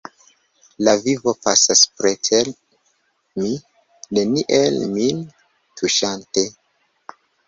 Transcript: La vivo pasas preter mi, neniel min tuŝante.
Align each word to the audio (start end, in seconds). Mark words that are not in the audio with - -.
La 0.85 0.93
vivo 1.01 1.33
pasas 1.47 1.83
preter 1.99 2.49
mi, 3.41 3.51
neniel 4.19 4.79
min 4.95 5.21
tuŝante. 5.83 6.45